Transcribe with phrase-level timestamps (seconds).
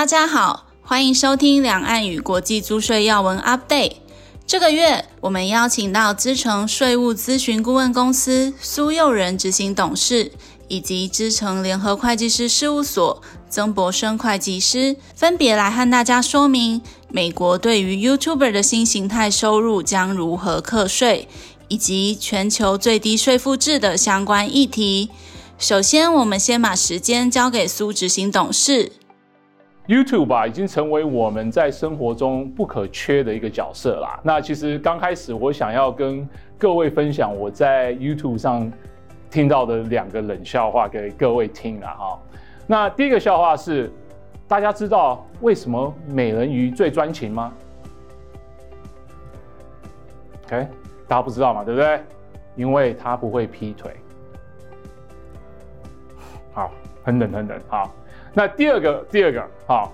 [0.00, 3.96] 大家好，欢迎收听两岸与国际租税要闻 Update。
[4.46, 10.32] 这个月，我们邀请到资诚税务咨询顾问公司苏佑仁执行董事，
[10.68, 16.80] 以及资诚联合会计师事务所曾博生会计师，分别来和大家说明
[17.10, 21.28] 美国对于 YouTuber 的新形态收入将如何课税，
[21.68, 25.10] 以及全球最低税负制的相关议题。
[25.58, 28.92] 首先，我们先把时间交给苏执行董事。
[29.90, 34.20] YouTube 吧，已经成为我们在生活中不可缺的一个角色啦。
[34.22, 36.24] 那其实刚开始，我想要跟
[36.56, 38.70] 各位分享我在 YouTube 上
[39.32, 42.22] 听到的两个冷笑话给各位听了哈。
[42.68, 43.90] 那第一个笑话是，
[44.46, 47.52] 大家知道为什么美人鱼最专情吗
[50.44, 50.68] ？OK，
[51.08, 52.00] 大家不知道嘛，对不对？
[52.54, 53.90] 因为他不会劈腿。
[56.52, 56.70] 好，
[57.02, 57.92] 很冷很冷，好。
[58.32, 59.92] 那第二个，第二个，好，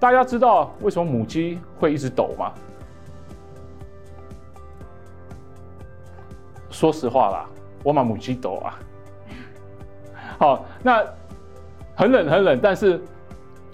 [0.00, 2.52] 大家知道为什么母鸡会一直抖吗？
[6.70, 7.46] 说实话啦，
[7.82, 8.78] 我把母鸡抖啊。
[10.38, 11.04] 好，那
[11.94, 13.00] 很冷很冷，但是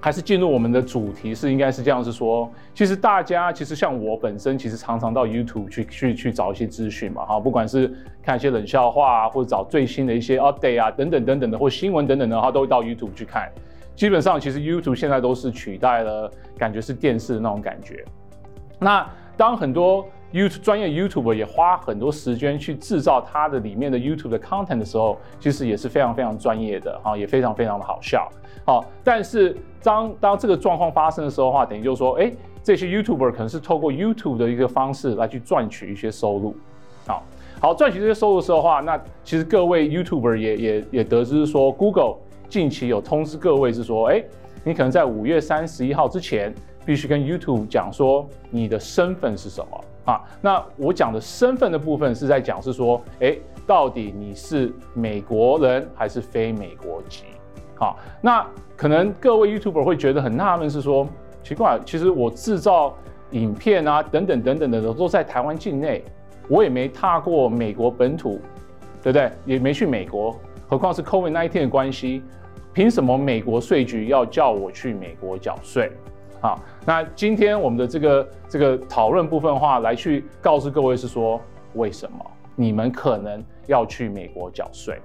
[0.01, 7.93] 还是进入我们的主题是应该是这样，是说，其实大家其实像我本身，其实常常到 YouTube 去去去找一些资讯嘛，哈，不管是
[8.23, 13.51] 看一些冷笑话啊，或者找最新的一些 update 啊，等等等等的，或新闻等等的，他都会到 YouTube 去看。
[14.03, 18.05] 基本上，其实 YouTube 现在都是取代了，感觉是电视的那种感觉。
[18.81, 28.29] 那当很多 YouTube 专业 YouTuber 也花很多时间去制造它的里面的 YouTube 的 content 的时候，其实也是非常非常专业的哈，也非常非常的好笑。
[28.67, 36.57] 好，但是当当这个状况发生的时候的话，等于就是说，哎，这些 YouTuber 可能是透过 YouTube 的一个方式来去赚取一些收入。
[37.07, 37.23] 好，
[37.61, 42.17] 好赚取这些收入的时候的话，那其实各位 YouTuber 也也也得知说 Google。
[42.53, 44.23] 近期有通知各位是说，哎，
[44.63, 46.55] 你可能在五月三十一号之前，
[46.85, 50.21] 必须跟 YouTube 讲说你的身份是什么啊？
[50.43, 53.35] 那我讲的身份的部分是在讲是说，哎，
[53.67, 57.25] 到底你是美国人还是非美国籍？
[57.75, 58.47] 好，那
[58.77, 61.09] 可能各位 YouTuber 会觉得很纳闷，是说
[61.43, 62.95] 奇怪，其实我制造
[63.31, 66.05] 影片啊，等等等等的都在台湾境内，
[66.51, 68.43] 我也没踏过美国本土，
[69.03, 69.33] 对不对？
[69.47, 70.37] 也没去美国，
[70.69, 72.23] 何况是 COVID-19 的关系。
[72.73, 75.93] 凭什么美国税局要叫我去美国缴税？
[76.41, 81.41] 好，那今天我们的这个这个讨论部分的话，来去告诉各位是说，
[81.75, 82.19] 为什么
[82.57, 84.99] 你们可能要去美国缴税？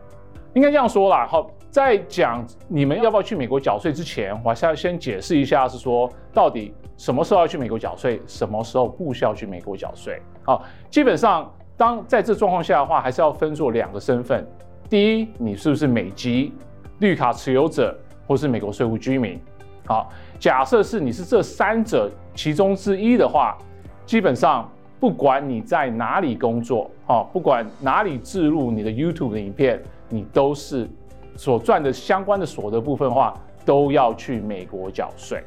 [0.54, 1.28] 应该这样说啦。
[1.30, 10.20] 好，在讲你们要不要去美国缴税之前，我先先解释一下，是说到底什么时候要去美国缴税，什么时候不需要去美国缴税？
[10.44, 14.48] 好，基本上当在这状况下的话，还是要分作两个身份。
[14.90, 16.54] 第一，你是不是美籍？
[17.00, 17.96] 绿卡持有者
[18.28, 19.40] 或是美国税务居民，
[19.86, 20.10] 好，
[20.40, 23.58] 假设是你是这三者其中之一的话，
[24.06, 24.70] 基本上
[25.00, 30.90] 不管你在哪里工作，好，不管哪里置入你的 YouTube 的影片，你都是
[31.36, 35.44] 所赚的相关的所得部分的话，都要去美国缴税，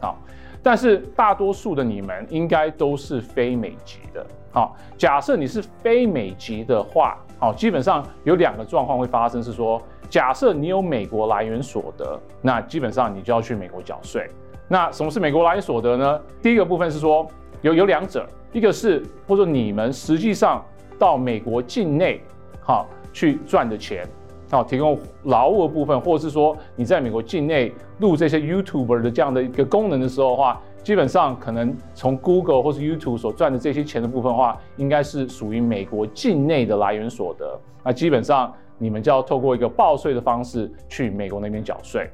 [0.00, 0.18] 好，
[0.62, 9.80] 但是大多数的你们应该都是非美籍的，好，假设你是非美籍的话，好，基本上有两个状况会发生，是说。
[10.08, 14.28] 假设你有美国来源所得，那基本上你就要去美国缴税。
[14.68, 16.20] 那什么是美国来源所得呢？
[16.42, 17.26] 第一个部分是说
[17.62, 20.64] 有有两者，一个是或者你们实际上
[20.98, 22.20] 到美国境内
[22.60, 24.04] 好去赚的钱，
[24.50, 37.58] 好提供劳务的部分，或者是说你在美国境内录这些 YouTuber 的这样的一个功能的时候的话，基本上可能从 Google 或是 YouTube 所赚的这些钱的部分的话，应该是属于美国境内的来源所得。
[37.82, 38.54] 那基本上。
[38.78, 42.10] 你们就要透过一个报税的方式去美国那边缴税。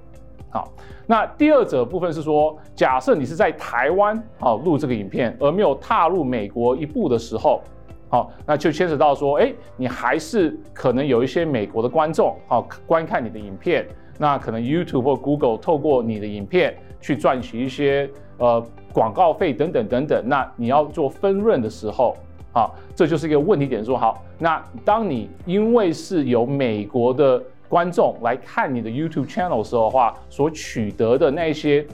[0.48, 0.70] 好，
[1.08, 7.60] 那第二者部分是说，假设你是在台湾啊录这个影片，而没有踏入美国一步的时候，
[8.08, 13.84] 好，那就牵扯到说，哎，你还是可能有一些美国的观众好观看你的影片，
[14.16, 18.08] 那可能 YouTube 或 Google 透过你的影片去赚取一些
[18.42, 22.16] 呃广告费等等等等，那你要做分润的时候。
[22.52, 23.82] 好，这就是一个问题点。
[23.84, 31.86] 说好，那当你因为是有美国的观众来看你的 YouTube channel 时候的话，所取得的那些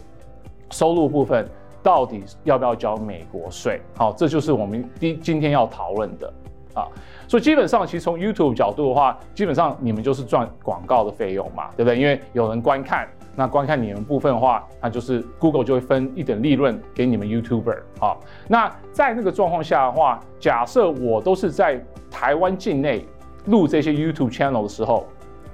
[0.70, 1.46] 收入部分，
[1.82, 3.80] 到底要不要交美国税？
[3.94, 6.32] 好，这就是我们今今天要讨论的
[6.74, 6.88] 啊。
[7.28, 11.96] 所以基本上，其实从 YouTube 角度的话，基本上你们就是赚广告的费用嘛，对不对？
[11.96, 13.06] 因为有人观看。
[13.38, 17.78] 那观看你们部分的话，那就是 Google 就会分一点利润给你们 YouTuber。
[18.00, 21.80] 好，那在那个状况下的话，假设我都是在
[22.10, 23.06] 台湾境内
[23.46, 25.06] 录这些 YouTube channel 的时候，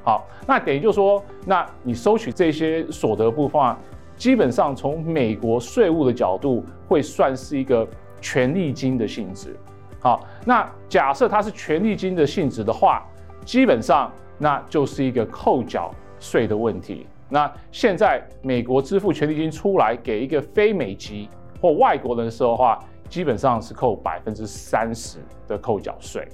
[0.03, 3.79] 好，那等于就说，那你收取这些所得部分啊，
[4.17, 7.87] 基本上从美国税务的角度会算是一个
[8.19, 9.55] 权利金的性质。
[10.01, 13.07] 好，那假设它是权利金的性质的话，
[13.45, 17.07] 基本上那就是一个扣缴税的问题。
[17.29, 21.29] 那现在美国支付权利金出来给一个非美籍
[21.61, 22.79] 或外国人的时候的话，
[23.09, 25.19] 基本上是扣百分之三十
[25.49, 26.29] 的扣缴税。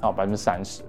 [0.00, 0.82] 好，百分之三十。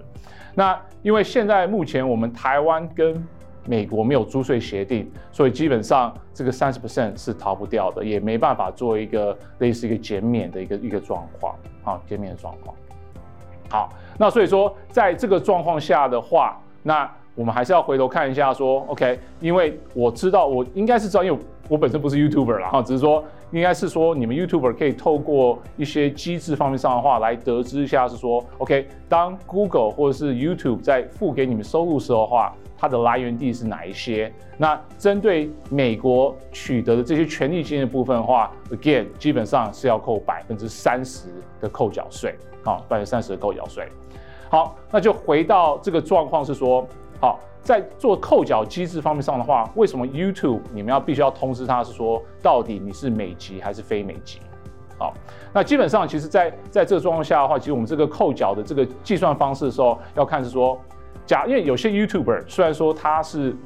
[0.54, 3.24] 那因为现在目前我们台湾跟
[3.66, 12.76] 美国没有租税协定，所以基本上这个三十 percent 是逃不掉的，也没办法做一个类似一个减免的一个一个状况，好，减免的状况。
[13.70, 21.38] 好，那所以说在这个状况下的话，那我们还是要回头看一下说，OK，因为我知道我应该是知道，因为
[21.68, 23.24] 我本身不是 YouTuber 啦，哈，只是说。
[23.52, 34.32] 应该是说，你们 YouTuber 可以透过一些机制方面上的话来得知一下，是说，OK，当 Google 或者是 YouTube 在付给你们收入时候的话，它的来源地是哪一些？
[34.58, 41.28] 那针对美国取得的这些权利金的部分的话，again，基本上是要扣百分之三十
[41.60, 42.34] 的扣缴税，
[42.64, 43.86] 啊，百分之三十的扣缴税。
[44.50, 46.84] 好，那就回到这个状况是说，
[47.24, 47.40] 好。
[47.64, 54.38] 在做扣缴机制方面上的话，为什么 YouTube 你们要必须要通知他是说，到底你是美籍还是非美籍？
[54.98, 55.14] 好，
[55.50, 60.78] 那基本上其实在，在这个状况下的话，其实我们这个扣缴的这个计算方式的时候，要看是说，
[61.24, 63.56] 假因为有些 YouTuber 虽然说他是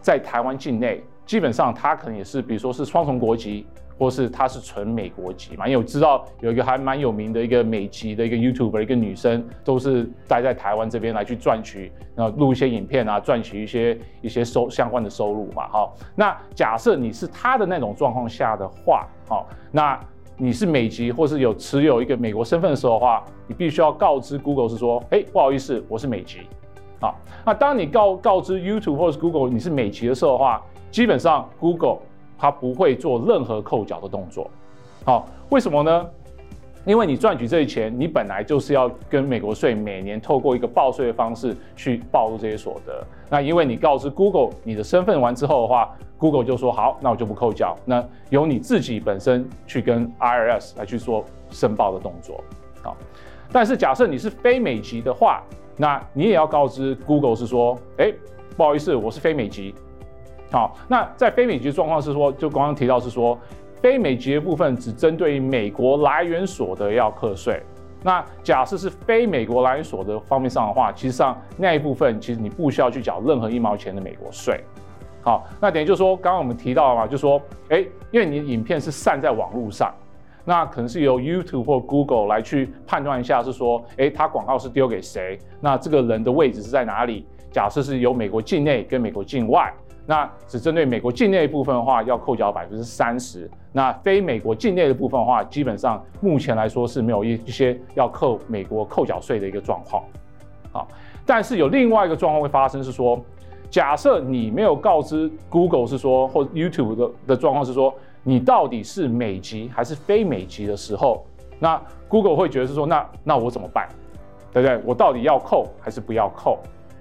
[0.00, 3.66] 在台湾境内，基本上他可能也是，比如说是双重国籍。
[4.00, 5.68] 或是他是纯美国籍嘛？
[5.68, 15.68] 因为我知道有一个还蛮有名的一个美籍的一个 YouTuber，一个女生，都是待在台湾这边来去赚取，然后录一些影片啊，赚取一些一些收相关的收入嘛。
[15.68, 20.00] 好，那假设你是他的那种状况下的话，好，那
[20.38, 26.40] 你是美籍或是有持有一个美国身份的时候的话，你必须要告知 Google 是说，哎，不好意思，我是美籍。
[27.00, 27.14] 好，
[27.44, 31.98] 那当你告告知 YouTube 或是 Google 你是美籍的时候的话，基本上 Google。
[32.40, 34.50] 他不会做任何扣缴的动作，
[35.04, 36.06] 好，为什么呢？
[36.86, 43.04] 因为你赚取这些钱，你本来就是要跟美国税每年透过一个报税的方式去报入这些所得。
[43.28, 47.76] 那因为你告知 Google 你的身份完之后的话，Google 就说好，那我就不扣缴。
[47.84, 52.42] 那由你自己本身去跟 IRS 来去做申报的动作，
[52.82, 52.96] 好。
[53.52, 55.42] 但是假设你是非美籍的话，
[55.76, 58.10] 那你也要告知 Google 是说，哎，
[58.56, 59.74] 不好意思，我是非美籍。
[60.52, 63.38] 好，那在非美籍状况是说，就刚刚提到是说，
[63.80, 67.62] 非美籍的部分只针对美国来源所得要课税。
[68.02, 74.60] 那假设是非美国来源所得方面上的话，其实上那一部分其实你不需要去缴任何一毛钱的美国税。
[75.22, 79.94] 好，那等于就是说，刚刚我们提到了嘛，就说，诶，因为你的影片是散在网络上，
[80.46, 85.38] 那可能是由 YouTube 或 Google 来去判断一下，是说，诶，它广告是丢给谁？
[85.60, 87.26] 那这个人的位置是在哪里？
[87.52, 89.70] 假设是由美国境内跟美国境外。
[90.06, 100.02] 那只针对美国境内部分的话，要扣缴百分之三十；那非美国境内的部分的话，基本上目前来说是没有一一些要扣美国扣缴税的一个状况。
[100.72, 100.88] 好，
[101.24, 103.20] 但是有另外一个状况会发生，是说，
[103.70, 107.94] 假设你没有告知 Google 是说，或 YouTube 的的状况是说，
[108.24, 111.24] 你到底是美籍还是非美籍的时候，
[111.60, 113.88] 那 Google 会觉得是说，那那我怎么办？
[114.52, 114.80] 对不对？
[114.84, 116.58] 我到底要扣还是不要扣？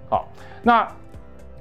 [0.10, 0.28] 好，
[0.62, 0.88] 那。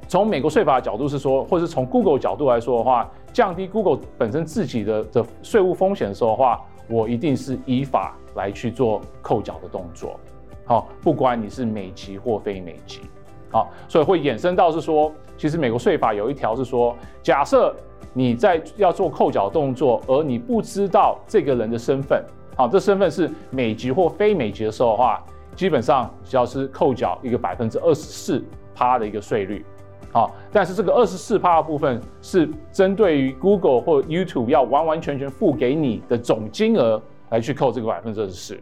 [0.09, 10.19] 从美国税法的角度是说，或者是从 Google 角度来说的话，降低 Google 本身自己的的税务风险的时候的话，我一定是依法来去做扣缴的动作。
[10.65, 13.03] 好，不管你是美籍或非美籍，
[13.51, 17.75] 好，所以会衍生到是说，其实美国税法有一条是说，假设
[18.15, 22.25] 你在要做扣缴动作，而你不知道这个人的身份，
[22.57, 25.23] 好，这身份是美籍或非美籍的时候的话，
[25.55, 28.43] 基本上只要是扣缴一个百分之二十四
[28.75, 29.65] 趴的一个税率。
[30.11, 38.59] 好，但是这个二十四趴的部分是针对于 Google 或 YouTube 要完完全全付给你的总金额来去扣这个百分之二十四，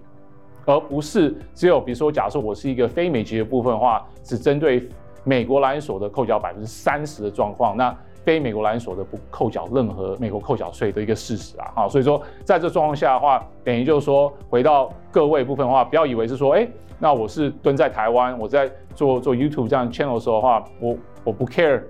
[0.64, 4.88] 而不是只有比如说，假设我是一个非美籍的部分的话，只针对
[5.22, 7.96] 美国来源所得扣缴百分之三十的状况，那
[8.26, 11.72] 非美国来源所得不扣缴任何美国扣缴税的一个事实啊。
[11.74, 16.68] 哈，所以说在这状况下的话，等于就是说回到各位部分的话，不要以为是说，哎，
[16.98, 20.94] 那我是蹲在台湾，我在做做 YouTube 这样 channel 的时候的话，我。
[21.26, 21.82] 我不 care，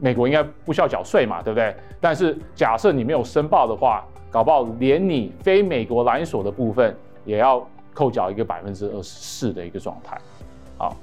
[0.00, 1.74] 美国应该不需要缴税嘛，对不对？
[1.98, 10.18] 但是假设你没有申报的话，搞不好连你非美国来源所的部分也要扣缴一个百分之二十四的一个状态。
[10.76, 10.94] 好，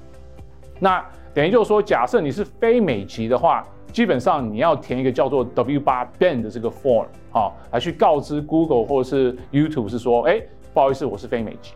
[0.78, 1.04] 那
[1.34, 11.74] 等于就是说，假设你是非美籍的话，基本上你要填一个叫做 W8 BEN 的这个 form，啊，来去告知 Google 或者是 YouTube 是说，哎，不好意思，我是非美籍。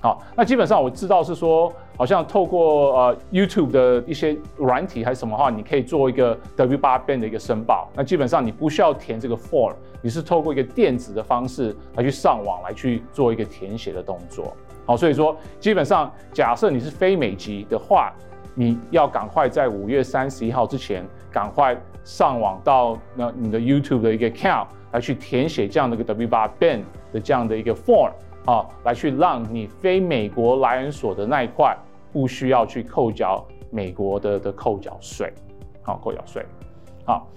[0.00, 1.72] 好，那基本上我知道是说。
[1.98, 7.90] 好像透过呃 YouTube 的一些软体还是什么话，你可以做一个 W8BEN 的一个申报。
[7.94, 14.56] 那基本上你不需要填这个 form，你是透过一个电子的方式来去上网来去做一个填写的动作。
[14.86, 18.10] 好，所以说基本上假设你是非美籍的话，
[18.54, 26.82] 你要赶快在五月三十一号之前赶快上网到那你的 YouTube 的一个 account 来去填写这样的一个 W8BEN
[27.12, 28.10] 的这样的一个 form。
[28.46, 31.76] 啊，来去让你非美国来源所得那一块
[32.10, 35.30] 不需要去扣缴美国的的扣缴税，
[35.82, 36.42] 好，扣缴税，
[37.04, 37.28] 好，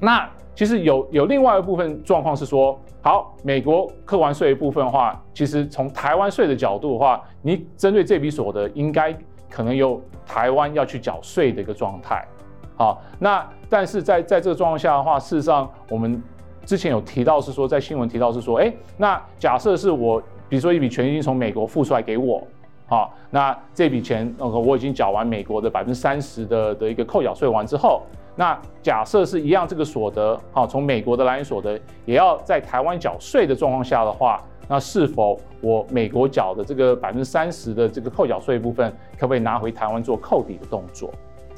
[0.00, 9.16] 那其实有有另外一部分状况是说，好，美国扣完税一部分的话，其实从台湾税的角度的话，你针对这笔所得应该
[9.48, 12.26] 可能有台湾要去缴税的一个状态，
[12.76, 16.22] 好，那但是在在这个状况下的话，事实上我们
[16.64, 20.22] 之前有提到是说，在新闻提到是说，哎，那假设是我。
[20.48, 22.46] 比如说一笔权利金从美国付出来给我，
[22.86, 28.02] 好，那这笔钱，呃，我已经缴完美国的百分之三十的的一个扣缴税完之后，
[28.36, 41.10] 那假设是一样这个所得，好，从美国的来源所得也要在台湾缴税的状况下的话，那是否我美国缴的这个百分之三十的这个扣缴税部分，可不可以拿回台湾做扣抵的动作？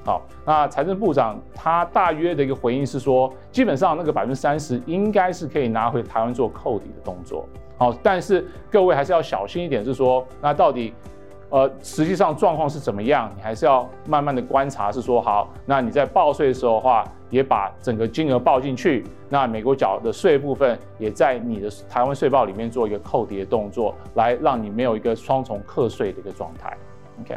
[0.04, 7.46] 好，那财政部长他大约的一个回应是说，基本上那个百分之三十应该是可以拿回台湾做扣抵的动作。
[7.78, 10.92] 好，但是各位还是要小心一点，是说，那到底，
[11.49, 13.32] 呃，实际上状况是怎么样？
[13.34, 14.92] 你还是要慢慢的观察。
[14.92, 19.04] 是说，好，那你在报税的时候的话，也把整个金额报进去。
[19.28, 26.76] 那美国缴的税部分，也在你的台湾税报里面做一个扣抵的动作，来让你没有一个双重课税的一个状态。
[27.23, 27.37] OK，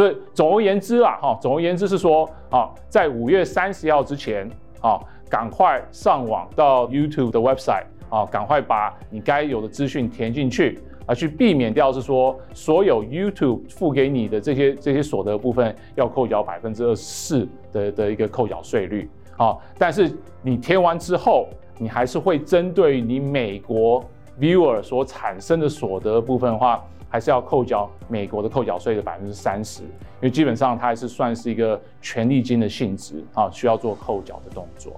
[0.00, 4.48] 所以总而言之啊，哈，总而言之是说，啊，在五月三十号之前，
[4.80, 7.84] 啊，赶快上网到 YouTube 的 website。
[8.08, 19.08] 啊，赶快把你该有的资讯填进去，啊，去避免掉是说所有 YouTube 付给你的这些这些所得部分要扣缴百分之二十四的的一个扣缴税率。
[19.36, 20.10] 啊，但是
[20.42, 21.46] 你填完之后，
[21.78, 24.02] 你还是会针对你美国
[24.40, 34.92] viewer 所产生的所得部分的话，还是要扣缴美国的扣缴税的百分之三十，因为基本上它还是算是一个权利金的性质啊，需要做扣缴的动作。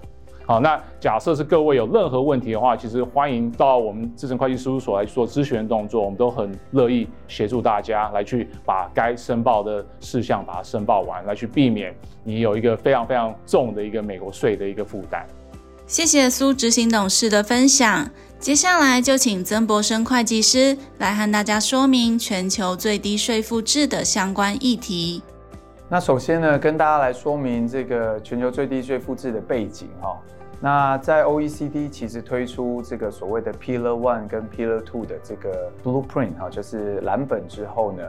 [0.45, 15.25] 好，那假设是各位有任何问题的话，其实欢迎到我们智诚会计事务所来做咨询动作，我们都很乐意协助大家来去把该申报的事项把它申报完，来去避免你有一个非常非常重的一个美国税的一个负担。
[15.87, 18.09] 谢谢苏执行董事的分享，
[18.39, 25.23] 接下来就请曾博生会计师来和大家说明全球最低税负制的相关议题。
[25.89, 30.19] 那首先呢，跟大家来说明这个全球最低税负制的背景哈。
[30.59, 38.03] 那在 OECD 其实推出这个所谓的 Pillar One 跟 Pillar Two 的这个 Blueprint 哈，就是蓝本之后呢，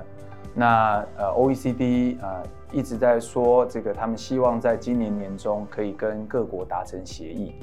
[0.54, 7.54] 那呃 OECD 呃一直在说这个他们希望在今年年中可以跟各国达成协议。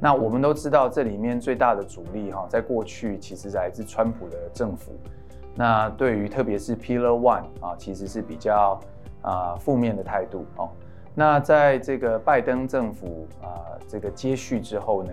[0.00, 4.92] 那我们都知道这里面最大的阻力哈，在过去其实来自川普的政府。
[5.54, 8.80] 那对于特别是 Pillar One 啊，其实是比较。
[9.20, 10.70] 啊，负面的态度哦。
[11.12, 15.12] 那在这个拜登政府啊，这个接续之后呢，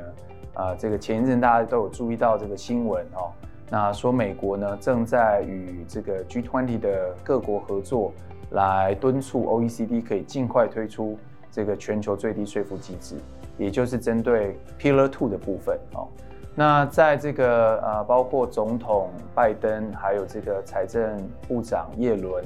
[0.53, 3.33] 啊，这个前一阵大家都有注意到这个新闻哦。
[3.69, 8.11] 那说美国呢正在与这个 G20 的各国合作，
[8.51, 11.17] 来敦促 OECD 可以尽快推出
[11.51, 13.15] 这个全球最低税负机制，
[13.57, 16.07] 也就是针对 Pillar Two 的部分哦。
[16.53, 21.17] 那在这个呃，包括总统拜登，还有这个财政
[21.47, 22.43] 部长耶伦。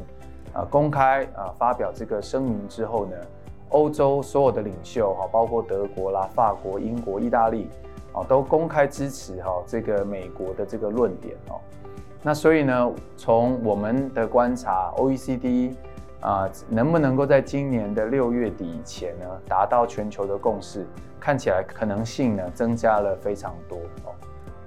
[0.51, 3.15] 啊，公开啊发表这个声明之后呢，
[3.69, 7.69] 欧洲所有的领袖哈，包括德国啦、法国、英国、意大利，
[8.13, 11.60] 啊，都公开支持哈这个美国的这个论点哦。
[12.22, 15.74] 那所以呢，从我们的观察，OECD
[16.20, 20.86] 啊能不能够在今年的六月底以前呢达到全球的共识，
[21.20, 24.12] 看起来可能性呢增加了非常多哦。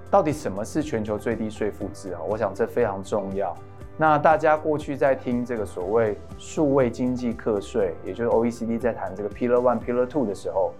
[0.09, 2.21] 到底什么是全球最低税负制啊？
[2.27, 3.55] 我想这非常重要。
[3.95, 10.71] 那大家过去在听这个所谓数位经济课税，也就是 OECD 在谈这个 Pillar One、Pillar Two 的时候，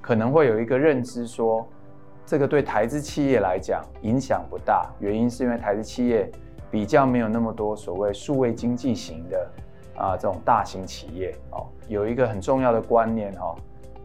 [0.00, 1.66] 可能会有一个认知说，
[2.30, 6.30] 这个对台资企业来讲影响不大，原因是因为台资企业
[6.70, 9.50] 比较没有那么多所谓数位经济型的
[9.96, 11.66] 啊这种大型企业哦。
[11.88, 13.52] 有一个很重要的观念哈，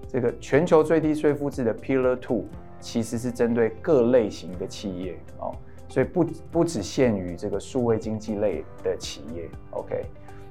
[0.08, 2.46] 这个全球最低税负制的 Pillar Two
[2.80, 5.54] 其实是针对各类型的企业哦。
[5.88, 10.04] 所以不不只限于这个数位经济类的企业，OK？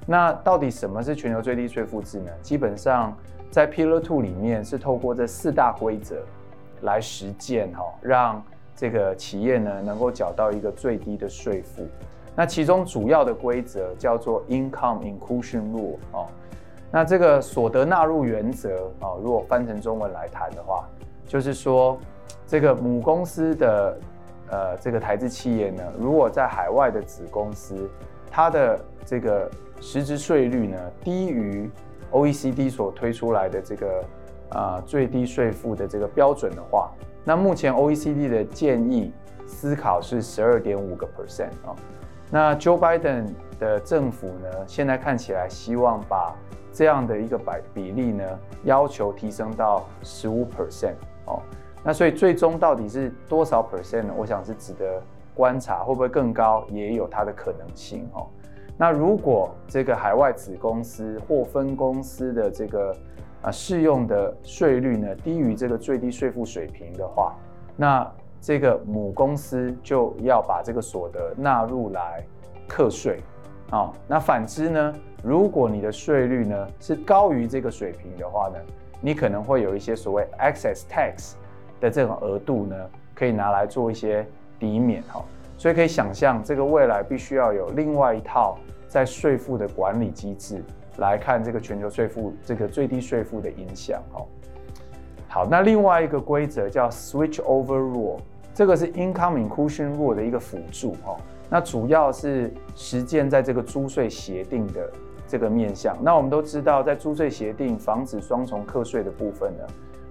[0.07, 2.31] 那到底什么是全球最低税负制呢？
[2.41, 3.19] 基本上
[3.51, 6.25] 在 Pillar Two 里面是透过这四大规则
[6.85, 8.43] 来实践哈，让
[8.75, 11.87] 这个企业呢能够缴到一个最低的税负。
[12.37, 16.27] 那其中主要的规则叫做 Income Inclusion Rule 哦。
[16.91, 20.89] 那这个所得纳入原则啊，如果翻成中文来谈的话，
[21.27, 21.99] 就是说
[22.47, 23.99] 这个母公司的
[24.51, 27.91] 呃这个台资企业呢，如果在海外的子公司，
[28.31, 29.51] 它的这个
[29.81, 31.71] 实质税率呢低于
[32.13, 34.05] OECD 所推出来的这个
[34.55, 36.91] 啊、最低税负的这个标准的话，
[37.25, 39.13] 那目前 OECD 的建议
[39.47, 41.77] 思考是十二点五个 percent 啊。
[42.31, 43.27] 那 Joe Biden
[43.59, 46.35] 的政府呢，现在看起来希望把
[46.73, 48.25] 这样的一个百比例呢，
[48.65, 50.95] 要求提升到十五 percent
[51.27, 51.43] 哦。
[51.83, 54.15] 那所以最终到底是多少 percent 呢？
[54.17, 55.03] 我想是值得
[55.35, 58.27] 观察，会不会更高，也有它的可能性哦。
[58.77, 62.97] 那如果这个海外子公司或分公司的这个
[63.45, 67.35] 啊适用的税率呢，低于这个最低税负水平的话，
[67.77, 68.11] 那
[68.41, 72.25] 这个母公司就要把这个所得纳入来
[72.67, 73.21] 课税
[73.71, 73.93] 啊。
[74.09, 78.57] 那反之呢，如果你的税率呢是高于这个水平的话呢，
[79.01, 81.35] 你可能会有一些所谓 excess tax
[81.81, 82.77] 的这种额度呢，
[83.15, 84.27] 可以拿来做一些
[84.59, 85.23] 抵免哈。
[85.57, 88.59] 所以可以想象，这个未来必须要有另外一套
[88.89, 90.63] 在税负的管理机制
[90.99, 94.25] 来看这个全球税负这个最低税负的影响哈。
[95.29, 98.19] 好，那另外一个规则叫 Switch Over Rule，
[98.55, 101.17] 这个是 Income Inclusion Rule 的一个辅助哈。
[101.51, 104.91] 那主要是实践在这个租税协定的
[105.27, 105.97] 这个面向。
[106.01, 109.65] 那我们都知道，在租税协定防止双重课税的部分呢，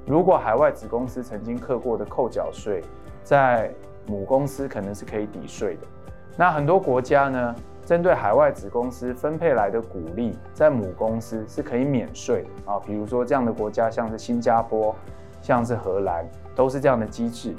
[0.05, 2.81] 如果海外子公司曾经课过的扣缴税，
[3.23, 3.73] 在
[4.05, 5.81] 母公司可能是可以抵税的。
[6.35, 12.79] 那很多国家呢，针对海外子公司分配来的股利，在母公司是可以免税啊。
[12.79, 14.95] 比如说这样的国家，像是新加坡，
[15.41, 16.25] 像是荷兰，
[16.55, 17.53] 都是这样的机制。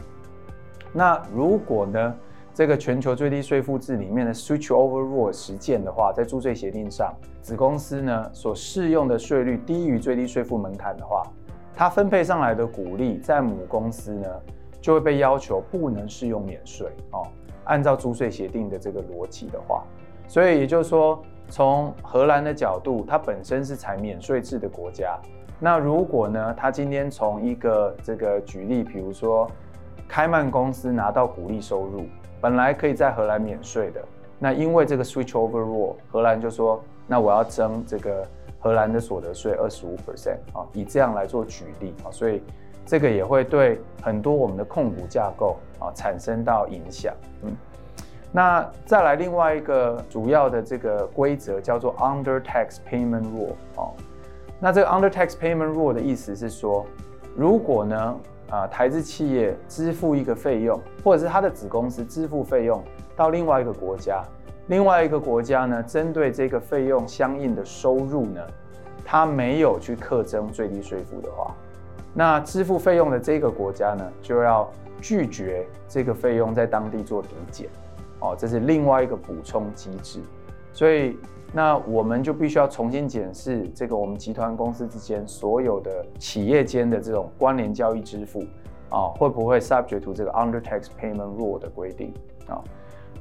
[0.93, 2.15] 那如果呢，
[2.55, 7.13] 这个全球最低税负制里面的 Switch Over Rule 实践的话，在租税协定上，
[7.43, 11.23] 子公司呢所适用的税率低于最低税负门槛的话，
[11.75, 14.29] 它分配上来的股利在母公司呢
[14.81, 17.27] 就会被要求不能适用免税哦。
[17.65, 19.83] 按照租税协定的这个逻辑的话，
[20.27, 25.19] 所以也就是说，从荷兰的角度，它本身是采免税制的国家。
[25.61, 29.51] 那如果呢，它今天从一个这个举例，比如说
[30.09, 32.05] 开曼公司拿到股利收入。
[32.41, 34.05] 本来可以在荷兰免税的，
[34.39, 38.23] 那因为这个 switch over rule，荷兰就说，那我要征这个
[38.61, 42.43] 荷兰的所得税二十五 percent 啊，以这样来做举例啊，所以
[42.85, 47.15] 这个也会对很多我们的控股架构啊产生到影响。
[47.45, 47.57] 嗯，
[48.37, 53.93] 那再来另外一个主要的这个规则叫做 under tax payment rule 哦，
[54.59, 56.85] 那这个 under tax payment rule 的意思是说，
[57.37, 58.17] 如果呢，
[58.51, 62.83] 啊，台资企业支付一个费用，或者是他的子公司支付费用
[63.15, 64.21] 到另外一个国家，
[64.67, 68.41] 另外一个国家呢，针对这个费用相应的收入呢，
[69.05, 71.55] 他没有去课征最低税负的话，
[72.13, 74.69] 那支付费用的这个国家呢，就要
[75.01, 77.69] 拒绝这个费用在当地做抵减，
[78.25, 80.21] 哦，这是另外一个补充机制，
[80.73, 81.17] 所以。
[81.57, 88.43] 那我们就必须要重新检视这个我们集团公司之间所有的企业间的这种关联交易支付
[88.91, 92.13] 啊，会不会 subject to 这个 under tax payment rule 的规定
[92.49, 92.59] 啊？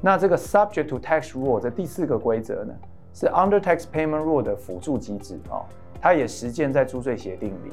[0.00, 2.74] 那这个 subject to tax rule 这第四个规则呢，
[3.12, 5.62] 是 under tax payment rule 的辅助机制啊，
[6.00, 7.72] 它也实践在租税协定里。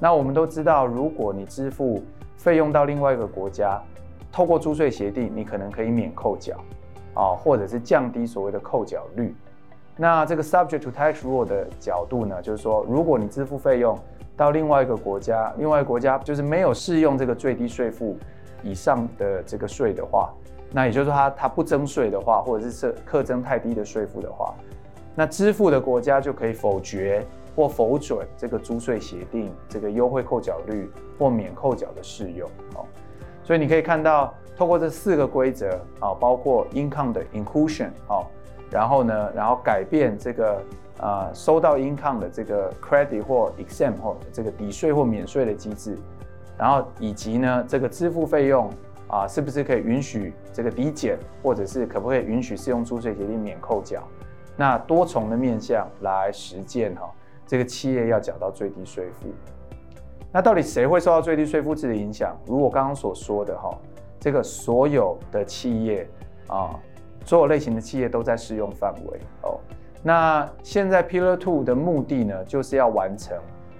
[0.00, 2.02] 那我们都知道，如果你支付
[2.36, 3.80] 费用到另外一个国家，
[4.32, 6.56] 透过租税协定，你可能可以免扣缴
[7.14, 9.34] 啊，或者是降低所谓的扣缴率。
[9.96, 13.98] 那这个 subject to tax rule 的角度呢，就是说，如果你支付费用
[14.36, 18.16] 到另外一个国家，另外一个国家就是没有适用这个最低税负
[18.62, 20.32] 以上的这个税的话，
[20.72, 24.54] 那也就是说，它它不征税的话，或者是课征太低的税负的话，
[25.14, 30.88] 那支付的国家就可以否决或否准这个租税协定这个优惠扣缴率
[31.18, 32.48] 或免扣缴的适用。
[32.76, 32.86] 哦，
[33.50, 38.22] 所以你可以看到，透过这四个规则啊，包括 income 的 inclusion 啊。
[38.70, 40.62] 然后呢，然后改变这个、
[41.00, 45.98] 呃、收到 income 的这个 credit 或 exempt 或这个抵税或免税的机制，
[46.56, 48.70] 然后以及呢这个支付费用
[49.08, 54.00] 啊、是不是可以允许这个抵减，或者是可不可以允许适用租税协定免扣缴？
[54.56, 57.12] 那多重的面向来实践哈，
[57.48, 59.26] 这个企业要缴到最低税负。
[60.32, 62.36] 那到底谁会受到最低税负制的影响？
[62.46, 63.76] 如我刚刚所说的哈，
[64.18, 66.08] 这个所有的企业
[66.46, 66.78] 啊。
[67.26, 69.60] 所有类型的企业都在适用范围哦。
[70.02, 73.36] 那现在 Pillar Two 的目的呢，就是要完成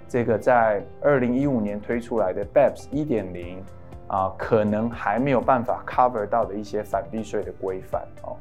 [0.07, 3.61] 这个在二零一五年推出来的 BEPS 一点零
[4.07, 8.37] 啊，可能还没有办法 cover 到的一些反避税的规范哦。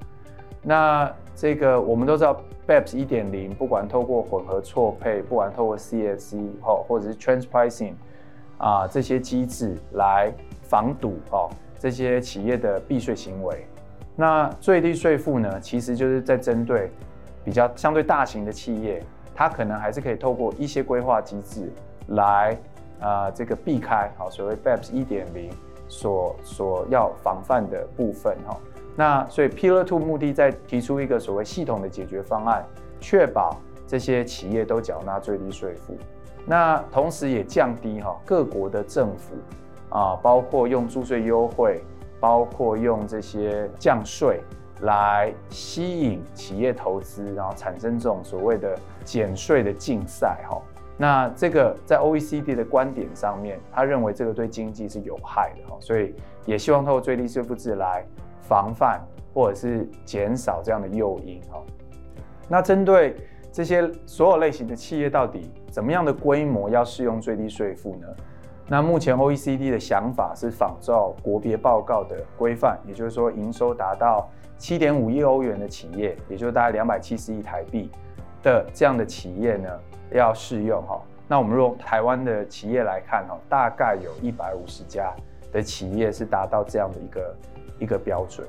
[0.62, 6.36] 那这个我们都知道，BEPS 一点零，不管透过混合错配，不管透过 CSC，
[6.86, 7.94] 或者是 Transpricing
[8.58, 11.48] 啊这些机制来防堵哦
[11.78, 13.66] 这些企业的避税行为。
[14.14, 16.90] 那最低税负呢，其实就是在针对
[17.42, 19.02] 比较相对大型的企业，
[19.34, 21.72] 它可能还是可以透过一些规划机制
[22.08, 22.54] 来
[23.00, 25.50] 啊这个避开好所谓 BEPS 一点零
[25.88, 28.54] 所所要防范的部分哈。
[28.96, 32.64] 那所以 Pillar Two 目的在提出一个所谓系统的解决方案，
[33.00, 35.96] 确保这些企业都缴纳最低税负。
[36.44, 39.34] 那同时也降低哈各国的政府
[39.90, 41.82] 啊，包括用注税优惠，
[42.18, 44.40] 包括用这些降税
[44.82, 50.60] 来吸引企业投资，然后产生这种所谓的减税的竞赛哈。
[50.98, 58.04] 那这个在 OECD 的观点上面，他认为这个对经济是有害的哈，所以也希望透过最低税负制来。
[58.50, 59.00] 防范
[59.32, 61.62] 或者是减少这样的诱因哈，
[62.48, 63.14] 那针对
[63.52, 68.08] 这些所有类型的企业，到底怎么样的规模要适用最低税负呢？
[68.66, 77.88] 那目前 OECD 的想法是仿照国别报告的规范，也就是说营收达到七点五亿欧元的企业，也就是大概两百七十亿台币
[78.42, 79.68] 的这样的企业呢，
[80.10, 81.00] 要适用哈。
[81.28, 85.14] 那我们用台湾的企业来看哈，大概有一百五十家
[85.52, 87.32] 的企业是达到这样的一个。
[87.80, 88.46] 一个标准。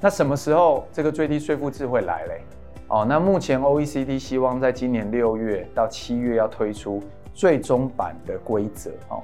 [0.00, 2.42] 那什么时候这个最低税负制会来嘞？
[2.86, 7.02] 哦，那目前 OECD 希望在今年六月到七月要推出
[7.34, 9.22] 最终版的规则哦。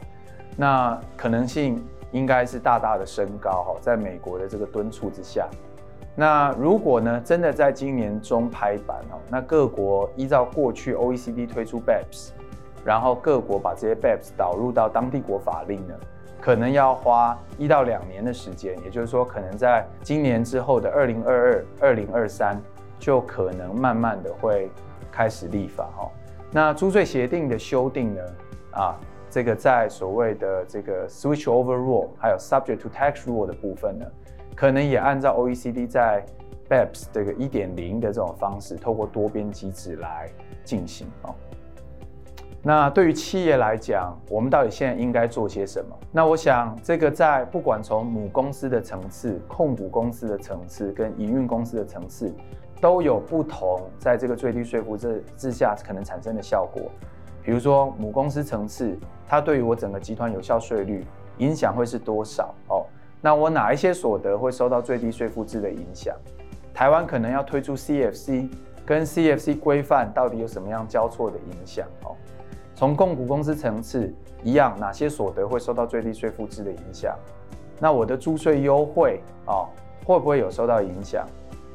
[0.57, 5.49] 那可能性应该是大大的升高哈，在美国的这个敦促之下。
[6.17, 12.31] 那如果呢，真的在今年中拍板哦，那各国依照过去 OECD 推出 BEPS，
[12.85, 15.95] 然后各国把这些 BEPS 导入到当地国法令呢？
[16.45, 22.61] 可能要花一到两年的时间，也就是说，可能在今年之后的二零二二、二零二三，
[22.99, 24.71] 就可能慢慢的会
[25.11, 26.11] 开始立法哈。
[26.51, 28.21] 那租税协定的修订呢？
[28.73, 28.95] 啊，
[29.31, 34.05] 这个在所谓的这个 switch over rule 还有 subject to tax rule 的部分呢，
[34.55, 36.23] 可能也按照 OECD 在
[36.69, 40.29] BEPS 这个一点零的这种方式，透过多边机制来
[40.63, 41.33] 进行啊。
[42.67, 45.95] 那对于企业来讲，我们到底现在应该做些什么？
[46.11, 52.33] 那我想，这个在不管从母公司的层次、控股公司的层次跟营运公司的层次，
[52.81, 56.91] 都有不同，在这个最低税负制之下可能产生的效果。
[57.43, 58.99] 比如说母公司层次，
[59.29, 61.05] 它对于我整个集团有效税率
[61.37, 62.55] 影响会是多少？
[62.69, 62.87] 哦，
[63.21, 66.17] 那我哪一些所得会受到最低税负制的影响？
[66.73, 68.49] 台湾可能要推出 CFC，
[68.87, 71.87] 跟 CFC 规范到底有什么样交错的影响？
[72.05, 72.17] 哦。
[72.75, 77.17] 从控股公司层次一样，哪些所得会受到最低税负制的影响？
[77.79, 79.69] 那我的租税优惠啊、哦，
[80.05, 81.27] 会不会有受到影响？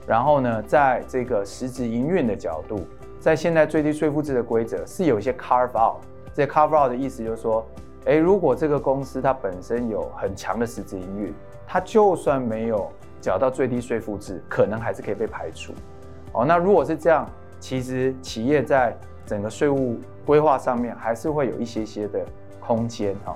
[0.06, 2.82] 然后呢，在这个实质营运的角度，
[3.20, 6.02] 在现在最低税负制的规则是有一些 carve out。
[6.34, 7.66] 这 carve out 的意思就是说，
[8.06, 11.34] 诶，如果这个公司它本身有很强的实质营运，
[11.68, 12.90] 它就算没有
[13.22, 15.74] 缴到最低税负制，可能还是可以被排除。
[16.34, 17.28] 哦，那如果是这样，
[17.60, 19.98] 其实企业在整个税务
[20.30, 22.24] 规划上面还是会有一些些的
[22.60, 23.36] 空间哈。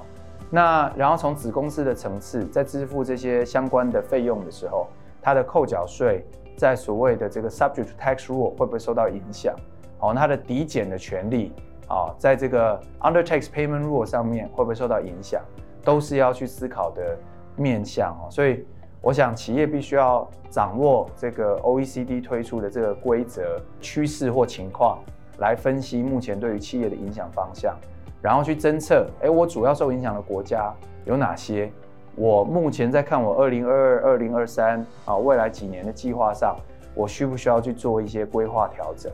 [0.52, 4.86] 那然后从子公司的层次，在支付这些相关的费用的时候，
[5.20, 6.24] 它的扣缴税
[6.56, 9.56] 在所谓的这个 subject tax rule 会不会受到影响？
[10.02, 11.52] 哦，它的抵减的权利
[11.88, 15.42] 啊，在这个 under tax payment rule 上面会不会受到影响？
[15.84, 17.18] 都是要去思考的
[17.56, 18.30] 面向哦。
[18.30, 18.64] 所以
[19.02, 25.00] 我想企业必须要掌握这个 OECD 推出的这个规则趋势或情况。
[25.40, 27.76] 来分析目前对于企业的影响方向，
[28.22, 30.74] 然后去侦测，哎，我主要受影响的国家
[31.06, 31.72] 有哪些？
[32.16, 36.56] 我目前在看我二零二二、二零二三啊未来几年的计划上，
[36.94, 39.12] 我需不需要去做一些规划调整？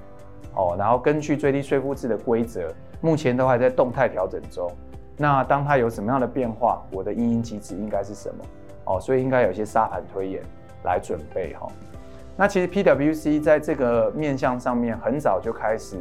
[0.56, 2.68] 哦，然后根据最低税负制的规则，
[3.00, 4.70] 目前都还在动态调整中。
[5.16, 8.44] 那当它有什么样的变化，我的因应机制应该是什么？
[8.86, 10.44] 哦，所以应该有些沙盘推演
[10.84, 11.68] 来准备哈。
[12.40, 15.98] 那其实 PwC 在这个面向上面很早就开始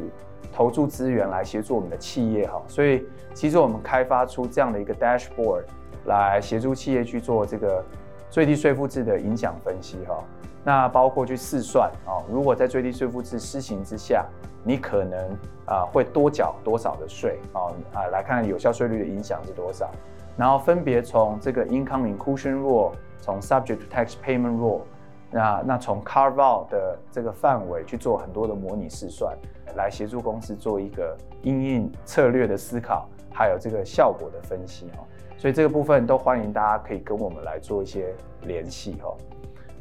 [0.53, 5.63] 投注资源来协助我们的企业哈，所以其实我们开发出这样的一个 dashboard
[6.05, 7.83] 来协助企业去做这个
[8.29, 10.23] 最低税负制的影响分析哈。
[10.63, 14.25] 那包括去试算啊，如果在最低税负制施行之下，
[14.63, 19.91] 你可能啊会多缴多少的税啊啊来看有效税率的影响是多少，
[20.37, 24.83] 然后分别从这个 income inclusion rule，从 subject to tax payment rule。
[25.31, 29.37] 那那从 carve out 的这个范围去做很多的模拟试算，
[29.75, 35.03] 来协助公司做一个应应策略的思考，还有这个效果的分析哈。
[35.37, 39.15] 所以这个部分都欢迎大家可以跟我们来做一些联系哈。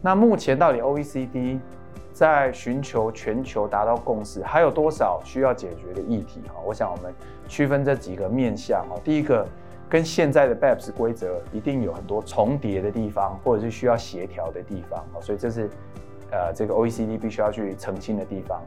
[0.01, 1.59] 那目前到底 OECD
[2.13, 6.43] 在寻求全球达到共识，还有多少需要解决的议题？
[6.49, 7.13] 哈，我想我们
[7.49, 8.87] 区分这几个面向。
[8.89, 9.47] 哈，第一个
[9.89, 15.05] 跟现在的 BEPS 规则一定有很多重叠的地方，或者是需要协调的地方。
[15.21, 15.71] 所以这是
[16.31, 18.63] 呃这个 OECD 必须要去澄清的地方。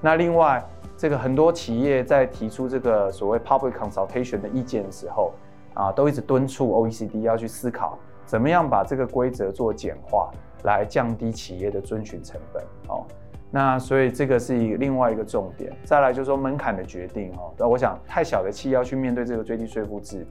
[0.00, 0.62] 那另外，
[0.96, 5.32] 这个很多企业在提出这个所谓 public consultation 的意见的时候，
[5.74, 10.30] 啊，都一直敦促 OECD 要去思考怎么样把这个规则做简化，
[10.64, 12.62] 来降低企业的遵循成本。
[12.88, 13.06] 哦，
[13.50, 15.72] 那所以这个是另外一个重点。
[15.84, 17.30] 再来就是说门槛的决定。
[17.32, 20.26] 哦，那我想太小的企业要去面对这个最低税负制，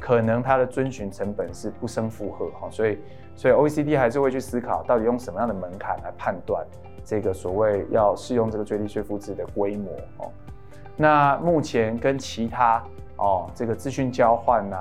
[0.00, 2.46] 可能它的遵循成本是不升负荷。
[2.60, 2.98] 哈，所以
[3.36, 6.66] 所以 OECD 还是会去思考到底用什么样的门槛来判断。
[7.02, 10.30] 这个所谓要适用这个最低税负制的规模哦，
[10.96, 12.84] 那目前跟其他
[13.16, 14.76] 哦这个资讯交换呐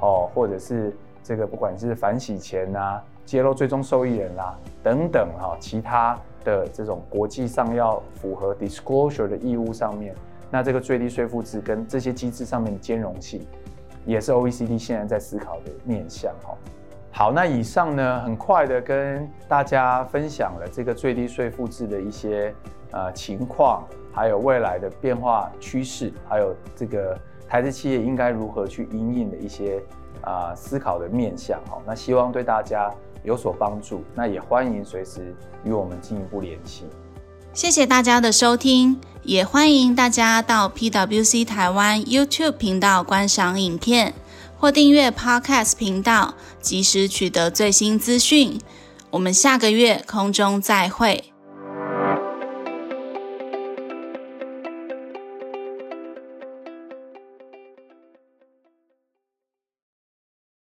[0.00, 10.14] 哦，或者是这个不管是反洗钱呐、揭露最终受益人啦等等哈，其他的这种国际上要符合 disclosure 的义务上面，
[10.50, 13.46] 那这个最低税负制跟这些机制上面的兼容性，
[14.08, 16.56] 也是 OECD 现在在思考的面向哈。
[17.12, 22.54] 好，那以上呢，很快的跟大家分享了这个最低税负制的一些
[22.90, 29.82] 呃情况，还有未来的变化趋势，还有这个台资企业应该如何去应应的一些
[30.22, 31.60] 啊、思考的面向。
[31.66, 32.90] 哈，那希望对大家
[33.24, 34.02] 有所帮助。
[34.14, 36.86] 那也欢迎随时与我们进一步联系。
[37.58, 44.14] 谢谢大家的收听，也欢迎大家到 PwC 台湾 YouTube 频道观赏影片。
[44.56, 48.60] 或订阅 Podcast 频道，及时取得最新资讯。
[49.10, 51.32] 我们下个月空中再会。